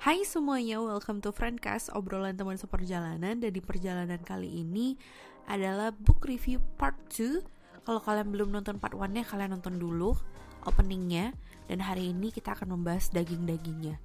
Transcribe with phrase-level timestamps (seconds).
[0.00, 3.36] Hai semuanya, welcome to Friendcast, obrolan teman seperjalanan.
[3.36, 4.96] Dan di perjalanan kali ini
[5.44, 10.16] adalah book review part 2 Kalau kalian belum nonton part 1 nya, kalian nonton dulu
[10.64, 11.36] openingnya.
[11.68, 14.00] Dan hari ini kita akan membahas daging-dagingnya.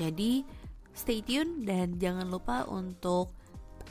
[0.00, 0.48] Jadi
[0.96, 3.28] stay tune dan jangan lupa untuk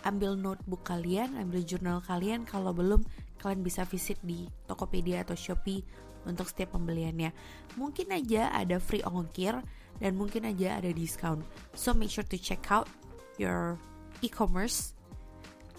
[0.09, 2.49] ambil notebook kalian, ambil jurnal kalian.
[2.49, 3.05] Kalau belum,
[3.37, 5.85] kalian bisa visit di Tokopedia atau Shopee
[6.25, 7.29] untuk setiap pembeliannya.
[7.77, 9.61] Mungkin aja ada free ongkir
[10.01, 11.41] dan mungkin aja ada diskon.
[11.77, 12.89] So make sure to check out
[13.37, 13.77] your
[14.21, 14.93] e-commerce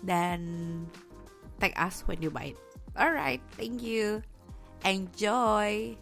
[0.05, 0.41] dan
[1.59, 2.59] tag us when you buy it.
[2.95, 4.23] Alright, thank you.
[4.85, 5.97] Enjoy.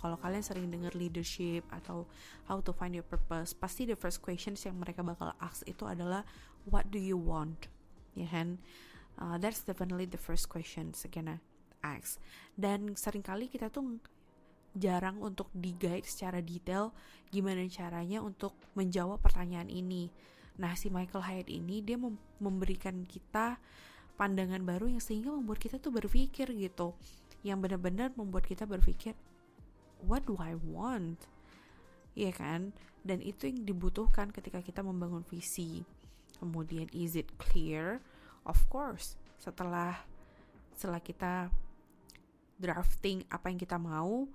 [0.00, 2.08] Kalau kalian sering dengar leadership atau
[2.48, 6.24] how to find your purpose, pasti the first questions yang mereka bakal ask itu adalah
[6.64, 7.68] what do you want,
[8.16, 8.56] ya kan?
[9.20, 11.44] Uh, that's definitely the first question gonna
[11.84, 12.16] ask.
[12.56, 14.00] Dan sering kali kita tuh
[14.76, 16.94] jarang untuk di guide secara detail
[17.30, 20.10] gimana caranya untuk menjawab pertanyaan ini.
[20.58, 23.56] Nah, si Michael Hyatt ini dia mem memberikan kita
[24.20, 26.92] pandangan baru yang sehingga membuat kita tuh berpikir gitu.
[27.40, 29.16] Yang benar-benar membuat kita berpikir,
[30.04, 31.24] what do I want?
[32.12, 32.76] Iya kan?
[33.00, 35.86] Dan itu yang dibutuhkan ketika kita membangun visi.
[36.36, 38.04] Kemudian is it clear?
[38.44, 39.16] Of course.
[39.40, 40.04] Setelah
[40.76, 41.48] setelah kita
[42.60, 44.28] drafting apa yang kita mau,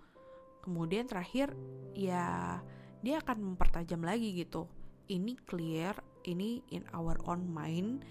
[0.66, 1.54] kemudian terakhir
[1.94, 2.60] ya
[3.06, 4.66] dia akan mempertajam lagi gitu.
[5.06, 5.94] Ini clear
[6.26, 8.02] ini in our own mind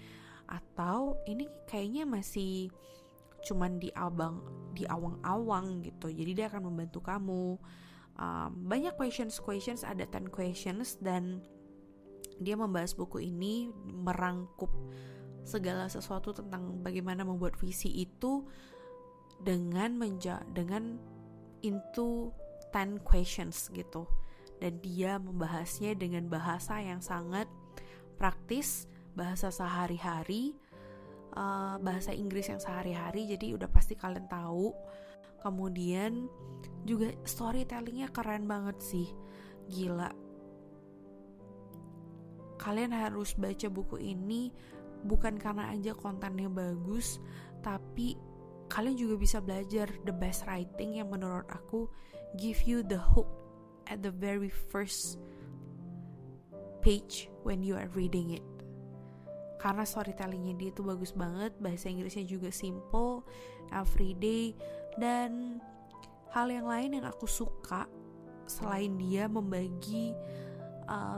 [0.47, 2.71] atau ini kayaknya masih
[3.43, 4.39] cuman di abang
[4.71, 6.07] di awang-awang gitu.
[6.07, 7.59] Jadi dia akan membantu kamu.
[8.15, 11.43] Um, banyak questions questions ada 10 questions dan
[12.39, 14.71] dia membahas buku ini merangkup
[15.43, 18.47] segala sesuatu tentang bagaimana membuat visi itu
[19.43, 20.95] dengan menja dengan
[21.61, 22.31] into
[22.75, 24.03] 10 questions gitu.
[24.59, 27.47] Dan dia membahasnya dengan bahasa yang sangat
[28.19, 30.59] praktis bahasa sehari-hari
[31.35, 34.75] uh, bahasa Inggris yang sehari-hari jadi udah pasti kalian tahu.
[35.39, 36.27] Kemudian
[36.83, 39.07] juga storytellingnya keren banget sih.
[39.71, 40.11] Gila.
[42.59, 44.51] Kalian harus baca buku ini
[45.05, 47.21] bukan karena aja kontennya bagus
[47.61, 48.17] tapi
[48.65, 51.85] kalian juga bisa belajar the best writing yang menurut aku
[52.33, 53.29] give you the hook
[53.85, 55.21] at the very first
[56.81, 58.45] page when you are reading it.
[59.61, 63.25] Karena storytellingnya dia itu bagus banget bahasa Inggrisnya juga simple
[63.73, 64.53] everyday
[65.01, 65.57] dan
[66.29, 67.89] hal yang lain yang aku suka
[68.45, 70.13] selain dia membagi
[70.85, 71.17] uh,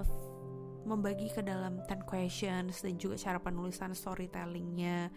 [0.88, 5.12] membagi ke dalam 10 questions dan juga cara penulisan storytellingnya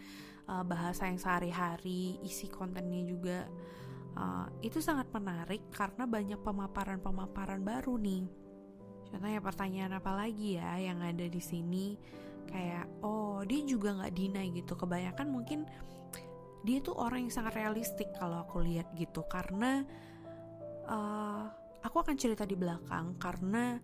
[0.50, 3.46] uh, bahasa yang sehari-hari isi kontennya juga
[4.16, 8.24] uh, itu sangat menarik karena banyak pemaparan-pemaparan baru nih.
[9.10, 11.98] Contohnya pertanyaan apa lagi ya yang ada di sini
[12.46, 14.72] kayak oh dia juga nggak deny gitu.
[14.78, 15.66] Kebanyakan mungkin
[16.60, 19.82] dia tuh orang yang sangat realistik kalau aku lihat gitu karena
[20.86, 21.48] uh,
[21.80, 23.80] aku akan cerita di belakang karena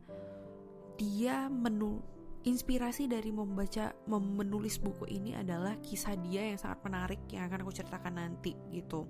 [0.96, 2.00] dia menu
[2.46, 7.72] inspirasi dari membaca menulis buku ini adalah kisah dia yang sangat menarik yang akan aku
[7.74, 9.02] ceritakan nanti gitu.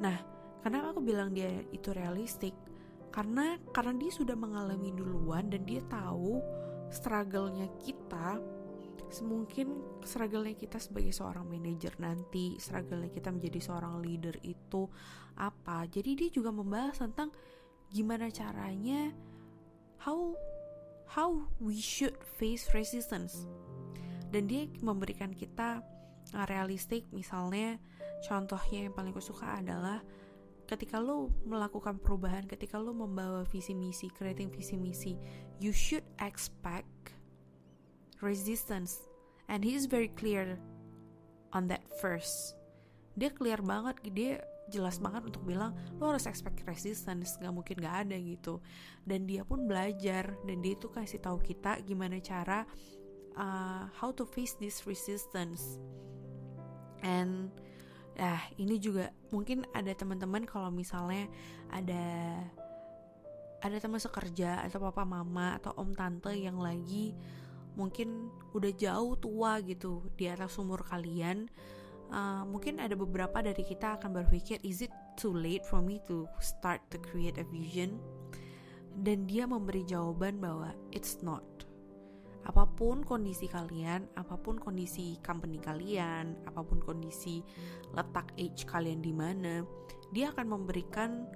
[0.00, 0.16] Nah,
[0.64, 2.56] kenapa aku bilang dia itu realistik?
[3.12, 6.40] Karena karena dia sudah mengalami duluan dan dia tahu
[6.90, 8.40] struggle-nya kita
[9.10, 14.86] semungkin struggle-nya kita sebagai seorang manajer nanti, struggle-nya kita menjadi seorang leader itu
[15.36, 15.84] apa.
[15.90, 17.34] Jadi dia juga membahas tentang
[17.90, 19.10] gimana caranya
[20.06, 20.38] how
[21.10, 23.44] how we should face resistance.
[24.30, 25.82] Dan dia memberikan kita
[26.34, 27.80] realistik misalnya
[28.24, 30.04] contohnya yang paling aku suka adalah
[30.70, 35.18] ketika lo melakukan perubahan, ketika lo membawa visi misi, creating visi misi,
[35.58, 37.18] you should expect
[38.22, 39.02] resistance.
[39.50, 40.62] And he is very clear
[41.50, 42.54] on that first.
[43.18, 47.96] Dia clear banget, dia jelas banget untuk bilang lo harus expect resistance, nggak mungkin nggak
[48.06, 48.62] ada gitu.
[49.02, 52.62] Dan dia pun belajar dan dia itu kasih tahu kita gimana cara
[53.36, 55.78] uh, how to face this resistance.
[57.02, 57.50] And
[58.20, 61.24] Nah, ini juga mungkin ada teman-teman kalau misalnya
[61.72, 62.36] ada
[63.64, 67.16] ada teman sekerja atau papa mama atau om tante yang lagi
[67.80, 71.48] mungkin udah jauh tua gitu di atas umur kalian
[72.12, 76.28] uh, mungkin ada beberapa dari kita akan berpikir is it too late for me to
[76.44, 78.00] start to create a vision
[79.00, 81.44] dan dia memberi jawaban bahwa it's not
[82.40, 87.44] apa pun kondisi kalian, apa pun kondisi company kalian, apa pun kondisi
[87.92, 89.60] letak age kalian di mana,
[90.08, 91.28] dia akan memberikan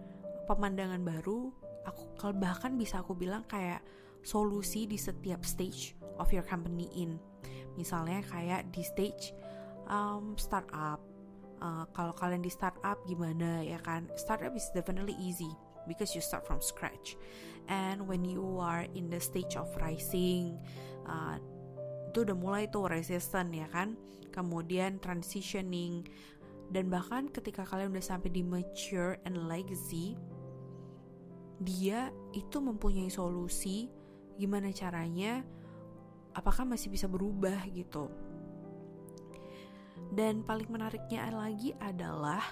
[0.49, 1.53] pemandangan baru.
[1.85, 3.85] Aku bahkan bisa aku bilang kayak
[4.25, 7.21] solusi di setiap stage of your company in.
[7.77, 9.37] Misalnya kayak di stage
[9.89, 11.01] um, startup.
[11.65, 14.09] Uh, kalau kalian di startup gimana ya kan?
[14.17, 15.53] Startup is definitely easy
[15.85, 17.21] because you start from scratch.
[17.69, 20.61] And when you are in the stage of rising
[21.05, 21.37] uh,
[22.11, 23.99] itu udah mulai tuh resistant ya kan?
[24.31, 26.07] Kemudian transitioning.
[26.71, 30.17] Dan bahkan ketika kalian udah sampai di mature and legacy
[31.63, 33.87] dia itu mempunyai solusi
[34.35, 35.47] gimana caranya
[36.35, 38.11] apakah masih bisa berubah gitu.
[40.11, 42.43] Dan paling menariknya lagi adalah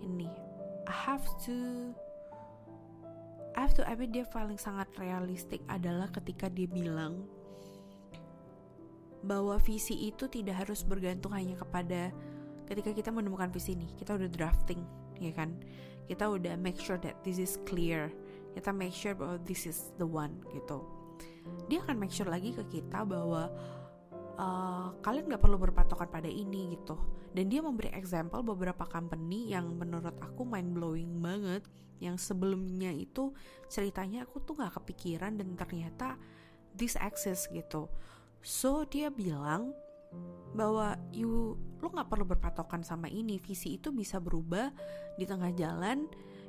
[0.00, 0.28] ini
[0.88, 1.92] I have to
[3.52, 7.28] I have to admit dia paling sangat realistik adalah ketika dia bilang
[9.22, 12.14] bahwa visi itu tidak harus bergantung hanya kepada
[12.68, 14.80] ketika kita menemukan visi ini kita udah drafting
[15.18, 15.58] ya kan?
[16.08, 18.08] Kita udah make sure that this is clear.
[18.56, 20.80] Kita make sure bahwa this is the one gitu.
[21.68, 23.52] Dia akan make sure lagi ke kita bahwa
[24.40, 26.96] uh, kalian nggak perlu berpatokan pada ini gitu.
[27.36, 31.68] Dan dia memberi example beberapa company yang menurut aku mind blowing banget
[32.00, 33.34] yang sebelumnya itu
[33.68, 36.16] ceritanya aku tuh nggak kepikiran dan ternyata
[36.72, 37.90] this access gitu
[38.40, 39.74] so dia bilang
[40.56, 43.38] bahwa you lo nggak perlu berpatokan sama ini.
[43.38, 44.72] Visi itu bisa berubah
[45.14, 46.08] di tengah jalan.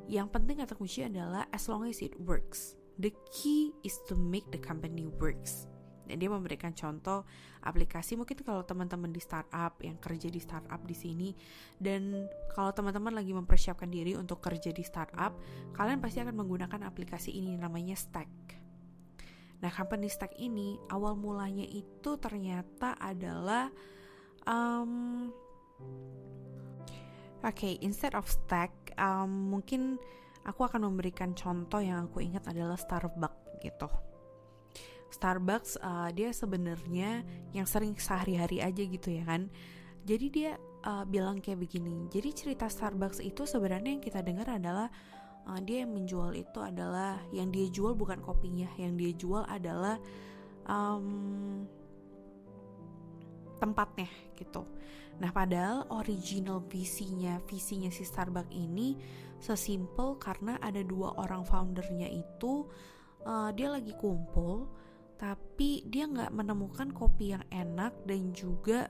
[0.09, 2.73] Yang penting kata kunci adalah as long as it works.
[2.97, 5.69] The key is to make the company works.
[6.09, 7.21] Dan dia memberikan contoh
[7.61, 11.29] aplikasi mungkin kalau teman-teman di startup yang kerja di startup di sini.
[11.77, 12.25] Dan
[12.57, 15.37] kalau teman-teman lagi mempersiapkan diri untuk kerja di startup
[15.77, 18.58] kalian pasti akan menggunakan aplikasi ini namanya Stack
[19.59, 23.67] nah company Stack ini awal mulanya itu ternyata adalah
[24.47, 25.27] um,
[27.43, 29.99] oke okay, instead of Stack um, mungkin
[30.47, 33.89] aku akan memberikan contoh yang aku ingat adalah Starbucks gitu.
[35.09, 39.49] Starbucks uh, dia sebenarnya yang sering sehari-hari aja gitu ya kan.
[40.05, 40.51] Jadi dia
[40.85, 42.07] uh, bilang kayak begini.
[42.13, 44.87] Jadi cerita Starbucks itu sebenarnya yang kita dengar adalah
[45.49, 49.97] uh, dia yang menjual itu adalah yang dia jual bukan kopinya, yang dia jual adalah
[50.69, 51.65] um,
[53.57, 54.07] tempatnya
[54.37, 54.63] gitu.
[55.19, 58.95] Nah, padahal original visinya, visinya si Starbucks ini
[59.41, 62.63] sesimpel karena ada dua orang foundernya itu
[63.27, 64.71] uh, dia lagi kumpul,
[65.19, 68.87] tapi dia nggak menemukan kopi yang enak dan juga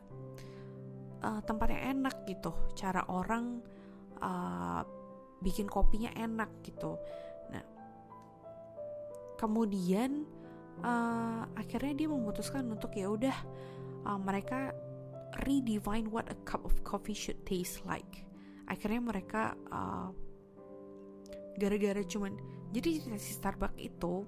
[1.25, 2.53] uh, tempat yang enak gitu.
[2.77, 3.65] Cara orang
[4.21, 4.85] uh,
[5.39, 6.99] bikin kopinya enak gitu.
[7.51, 7.63] Nah,
[9.39, 10.27] kemudian
[10.83, 13.37] uh, akhirnya dia memutuskan untuk ya udah
[14.07, 14.75] uh, mereka
[15.45, 18.27] redefine what a cup of coffee should taste like.
[18.69, 20.11] Akhirnya mereka uh,
[21.59, 22.37] gara-gara cuman
[22.69, 24.23] jadi si Starbucks itu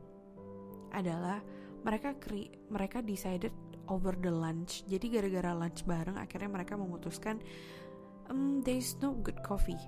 [0.92, 1.40] adalah
[1.82, 3.54] mereka kri, mereka decided
[3.90, 4.86] over the lunch.
[4.86, 7.38] Jadi gara-gara lunch bareng akhirnya mereka memutuskan
[8.30, 9.80] um, there is no good coffee.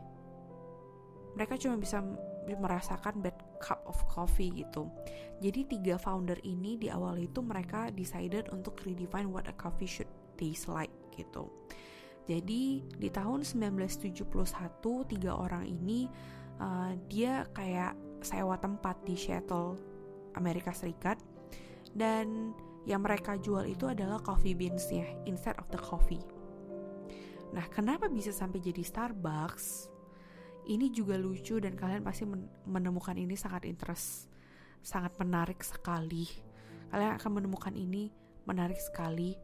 [1.33, 2.03] Mereka cuma bisa
[2.45, 4.91] merasakan bad cup of coffee gitu.
[5.39, 10.09] Jadi tiga founder ini di awal itu mereka decided untuk redefine what a coffee should
[10.35, 11.47] taste like gitu.
[12.23, 14.23] Jadi di tahun 1971
[15.11, 16.07] tiga orang ini
[16.59, 19.75] uh, dia kayak sewa tempat di Seattle,
[20.39, 21.19] Amerika Serikat
[21.91, 26.23] dan yang mereka jual itu adalah coffee beansnya instead of the coffee.
[27.53, 29.92] Nah, kenapa bisa sampai jadi Starbucks?
[30.63, 32.23] Ini juga lucu dan kalian pasti
[32.67, 34.31] menemukan ini sangat interest,
[34.79, 36.23] sangat menarik sekali.
[36.87, 38.13] Kalian akan menemukan ini
[38.47, 39.35] menarik sekali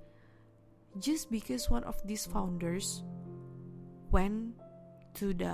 [0.97, 3.05] just because one of these founders
[4.09, 4.57] went
[5.13, 5.53] to the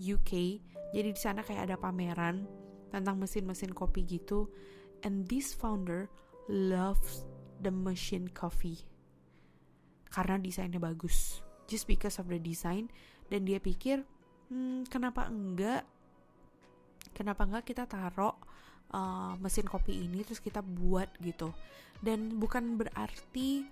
[0.00, 0.62] UK
[0.96, 2.48] jadi di sana kayak ada pameran
[2.88, 4.48] tentang mesin-mesin kopi gitu
[5.04, 6.08] and this founder
[6.48, 7.28] loves
[7.60, 8.80] the machine coffee
[10.08, 12.88] karena desainnya bagus just because of the design
[13.28, 14.04] dan dia pikir
[14.52, 15.88] hmm, kenapa enggak?
[17.16, 18.36] Kenapa enggak kita taruh
[18.92, 21.56] uh, mesin kopi ini terus kita buat gitu?
[22.04, 23.64] Dan bukan berarti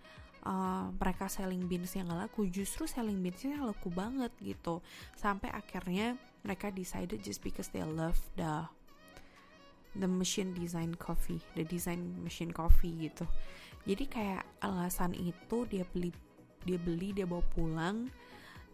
[0.48, 4.80] uh, mereka selling beans yang laku justru selling beansnya laku banget gitu.
[5.16, 8.64] Sampai akhirnya mereka decided just because they love the
[9.98, 13.26] the machine design coffee the design machine coffee gitu.
[13.88, 16.12] Jadi kayak alasan itu dia beli
[16.64, 18.12] dia beli dia bawa pulang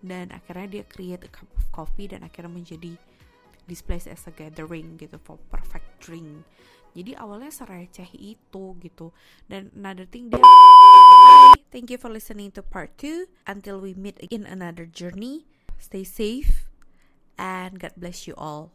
[0.07, 2.95] dan akhirnya dia create a cup of coffee dan akhirnya menjadi
[3.67, 6.47] display as a gathering gitu for perfect drink
[6.97, 9.13] jadi awalnya sereceh itu gitu
[9.51, 10.41] dan another thing dia
[11.75, 13.29] Thank you for listening to part 2.
[13.45, 15.45] Until we meet in another journey,
[15.77, 16.65] stay safe
[17.37, 18.73] and God bless you all.